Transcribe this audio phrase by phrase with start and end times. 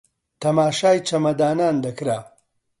[0.41, 2.19] تەماشای چەمەدانان دەکرا